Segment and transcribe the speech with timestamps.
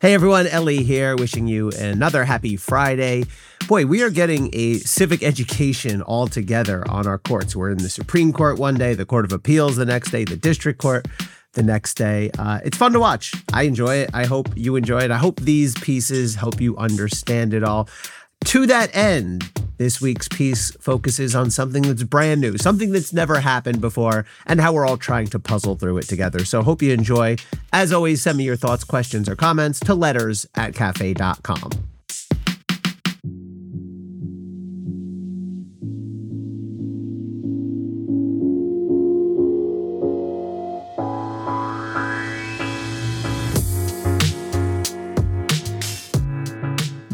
[0.00, 3.24] Hey everyone, Elie here, wishing you another happy Friday.
[3.68, 7.54] Boy, we are getting a civic education all together on our courts.
[7.54, 10.36] We're in the Supreme Court one day, the Court of Appeals the next day, the
[10.36, 11.06] District Court
[11.52, 12.32] the next day.
[12.36, 13.34] Uh, it's fun to watch.
[13.52, 14.10] I enjoy it.
[14.12, 15.12] I hope you enjoy it.
[15.12, 17.88] I hope these pieces help you understand it all.
[18.46, 23.40] To that end, this week's piece focuses on something that's brand new, something that's never
[23.40, 26.44] happened before, and how we're all trying to puzzle through it together.
[26.44, 27.36] So, hope you enjoy.
[27.72, 31.93] As always, send me your thoughts, questions, or comments to letters at cafe.com.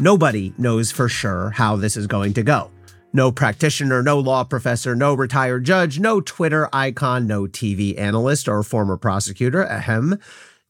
[0.01, 2.71] Nobody knows for sure how this is going to go.
[3.13, 8.63] No practitioner, no law professor, no retired judge, no Twitter icon, no TV analyst or
[8.63, 10.17] former prosecutor, ahem,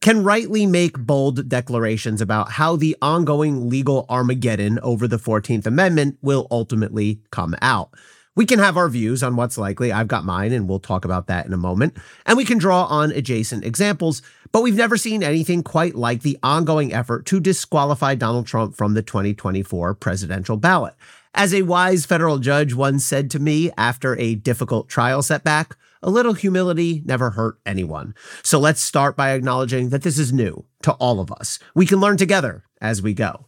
[0.02, 6.18] can rightly make bold declarations about how the ongoing legal Armageddon over the 14th Amendment
[6.22, 7.94] will ultimately come out.
[8.36, 9.94] We can have our views on what's likely.
[9.94, 11.96] I've got mine, and we'll talk about that in a moment.
[12.26, 14.22] And we can draw on adjacent examples,
[14.52, 18.94] but we've never seen anything quite like the ongoing effort to disqualify Donald Trump from
[18.94, 20.94] the 2024 presidential ballot.
[21.34, 26.10] As a wise federal judge once said to me after a difficult trial setback, a
[26.10, 28.16] little humility never hurt anyone.
[28.44, 31.60] So let's start by acknowledging that this is new to all of us.
[31.76, 33.46] We can learn together as we go.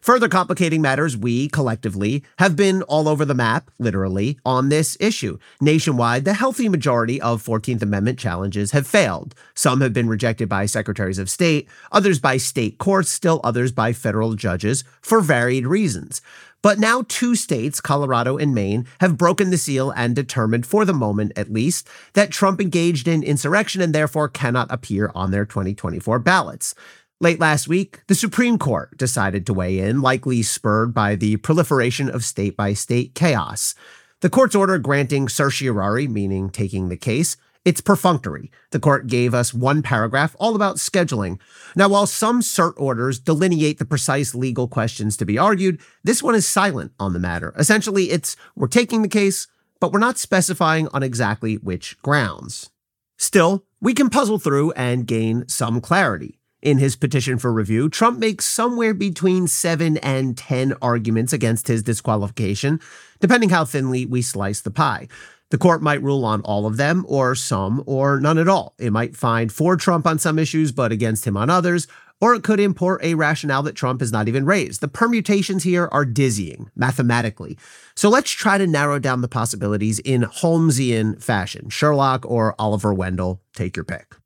[0.00, 5.38] Further complicating matters, we collectively have been all over the map, literally, on this issue.
[5.60, 9.34] Nationwide, the healthy majority of 14th Amendment challenges have failed.
[9.54, 13.92] Some have been rejected by secretaries of state, others by state courts, still others by
[13.92, 16.22] federal judges for varied reasons.
[16.62, 20.92] But now two states, Colorado and Maine, have broken the seal and determined, for the
[20.92, 26.18] moment at least, that Trump engaged in insurrection and therefore cannot appear on their 2024
[26.18, 26.74] ballots.
[27.20, 32.08] Late last week, the Supreme Court decided to weigh in, likely spurred by the proliferation
[32.08, 33.74] of state by state chaos.
[34.20, 38.52] The court's order granting certiorari, meaning taking the case, it's perfunctory.
[38.70, 41.40] The court gave us one paragraph all about scheduling.
[41.74, 46.36] Now, while some cert orders delineate the precise legal questions to be argued, this one
[46.36, 47.52] is silent on the matter.
[47.58, 49.48] Essentially, it's we're taking the case,
[49.80, 52.70] but we're not specifying on exactly which grounds.
[53.16, 56.37] Still, we can puzzle through and gain some clarity.
[56.60, 61.84] In his petition for review, Trump makes somewhere between seven and 10 arguments against his
[61.84, 62.80] disqualification,
[63.20, 65.06] depending how thinly we slice the pie.
[65.50, 68.74] The court might rule on all of them, or some, or none at all.
[68.78, 71.86] It might find for Trump on some issues, but against him on others,
[72.20, 74.80] or it could import a rationale that Trump has not even raised.
[74.80, 77.56] The permutations here are dizzying, mathematically.
[77.94, 83.40] So let's try to narrow down the possibilities in Holmesian fashion Sherlock or Oliver Wendell,
[83.54, 84.16] take your pick.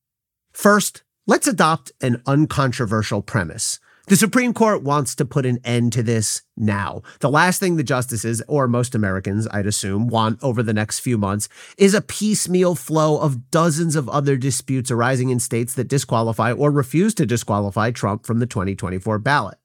[0.53, 3.78] First, Let's adopt an uncontroversial premise.
[4.09, 7.03] The Supreme Court wants to put an end to this now.
[7.21, 11.16] The last thing the justices, or most Americans, I'd assume, want over the next few
[11.16, 16.50] months is a piecemeal flow of dozens of other disputes arising in states that disqualify
[16.50, 19.59] or refuse to disqualify Trump from the 2024 ballot.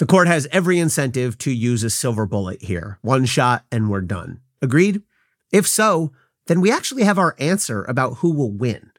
[0.00, 2.98] The court has every incentive to use a silver bullet here.
[3.02, 4.40] One shot and we're done.
[4.60, 5.02] Agreed?
[5.52, 6.10] If so,
[6.48, 8.90] then we actually have our answer about who will win.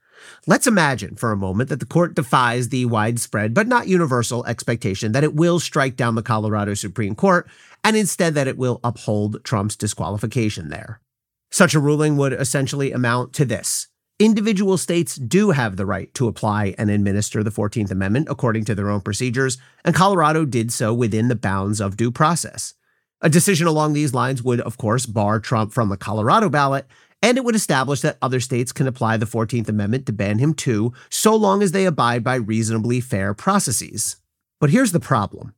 [0.47, 5.11] Let's imagine for a moment that the court defies the widespread but not universal expectation
[5.11, 7.47] that it will strike down the Colorado Supreme Court
[7.83, 11.01] and instead that it will uphold Trump's disqualification there.
[11.51, 13.87] Such a ruling would essentially amount to this.
[14.17, 18.73] Individual states do have the right to apply and administer the 14th Amendment according to
[18.73, 22.75] their own procedures, and Colorado did so within the bounds of due process.
[23.19, 26.87] A decision along these lines would, of course, bar Trump from the Colorado ballot
[27.25, 30.53] and it would establish that other states can apply the 14th Amendment to ban him
[30.53, 34.17] too, so long as they abide by reasonably fair processes.
[34.59, 35.55] But here's the problem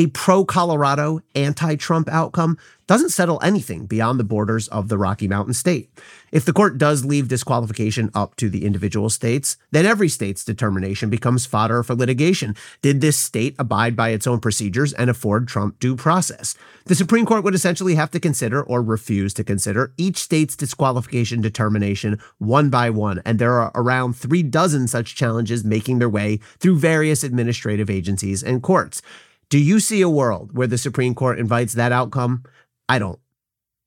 [0.00, 2.56] a pro Colorado, anti Trump outcome
[2.86, 5.90] doesn't settle anything beyond the borders of the Rocky Mountain state.
[6.32, 11.10] If the court does leave disqualification up to the individual states, then every state's determination
[11.10, 12.56] becomes fodder for litigation.
[12.80, 16.56] Did this state abide by its own procedures and afford Trump due process?
[16.86, 21.42] The Supreme Court would essentially have to consider or refuse to consider each state's disqualification
[21.42, 26.40] determination one by one, and there are around three dozen such challenges making their way
[26.58, 29.02] through various administrative agencies and courts.
[29.50, 32.44] Do you see a world where the Supreme Court invites that outcome?
[32.88, 33.18] I don't.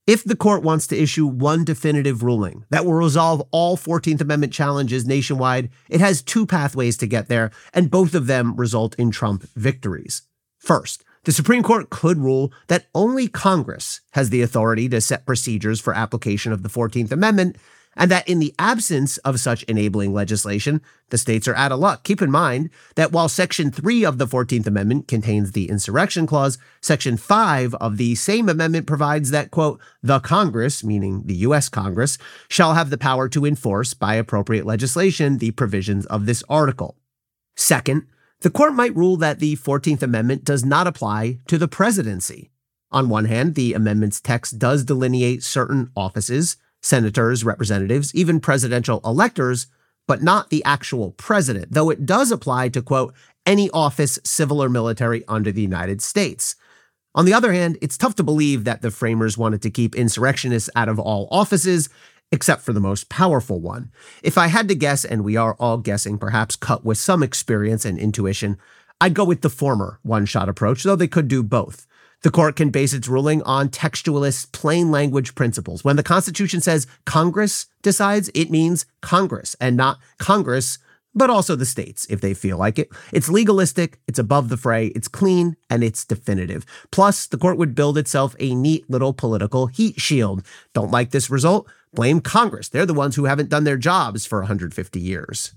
[0.05, 4.51] If the court wants to issue one definitive ruling that will resolve all 14th Amendment
[4.51, 9.09] challenges nationwide, it has two pathways to get there, and both of them result in
[9.09, 10.23] Trump victories.
[10.57, 15.79] First, the Supreme Court could rule that only Congress has the authority to set procedures
[15.79, 17.55] for application of the 14th Amendment,
[17.95, 22.03] and that in the absence of such enabling legislation, the states are out of luck.
[22.03, 26.57] Keep in mind that while Section 3 of the 14th Amendment contains the insurrection clause,
[26.81, 31.69] Section 5 of the same amendment provides that, quote, the Congress, meaning the U.S.
[31.69, 32.17] Congress,
[32.49, 36.97] shall have the power to enforce by appropriate legislation the provisions of this article.
[37.55, 38.07] Second,
[38.41, 42.49] the court might rule that the 14th Amendment does not apply to the presidency.
[42.91, 49.67] On one hand, the amendment's text does delineate certain offices, senators, representatives, even presidential electors,
[50.07, 53.13] but not the actual president, though it does apply to, quote,
[53.45, 56.55] any office, civil or military, under the United States.
[57.15, 60.69] On the other hand, it's tough to believe that the framers wanted to keep insurrectionists
[60.75, 61.89] out of all offices,
[62.31, 63.91] except for the most powerful one.
[64.23, 67.85] If I had to guess, and we are all guessing, perhaps cut with some experience
[67.85, 68.57] and intuition,
[68.99, 71.85] I'd go with the former one shot approach, though they could do both.
[72.23, 75.83] The court can base its ruling on textualist, plain language principles.
[75.83, 80.79] When the Constitution says Congress decides, it means Congress and not Congress,
[81.13, 82.89] but also the states if they feel like it.
[83.11, 86.65] It's legalistic, it's above the fray, it's clean, and it's definitive.
[86.91, 90.45] Plus, the court would build itself a neat little political heat shield.
[90.73, 91.67] Don't like this result?
[91.93, 92.69] Blame Congress.
[92.69, 95.53] They're the ones who haven't done their jobs for 150 years.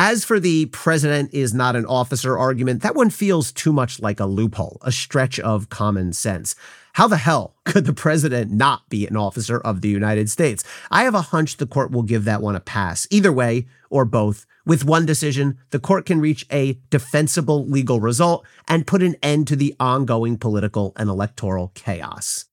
[0.00, 4.20] As for the president is not an officer argument, that one feels too much like
[4.20, 6.54] a loophole, a stretch of common sense.
[6.92, 10.62] How the hell could the president not be an officer of the United States?
[10.92, 13.08] I have a hunch the court will give that one a pass.
[13.10, 18.46] Either way, or both, with one decision, the court can reach a defensible legal result
[18.68, 22.44] and put an end to the ongoing political and electoral chaos.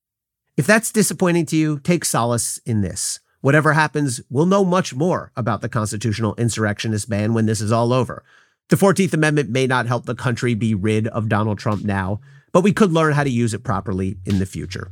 [0.57, 3.19] If that's disappointing to you, take solace in this.
[3.45, 7.94] Whatever happens, we'll know much more about the constitutional insurrectionist ban when this is all
[7.94, 8.24] over.
[8.69, 12.21] The 14th Amendment may not help the country be rid of Donald Trump now,
[12.51, 14.92] but we could learn how to use it properly in the future.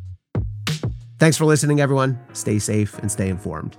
[1.18, 2.20] Thanks for listening, everyone.
[2.34, 3.76] Stay safe and stay informed.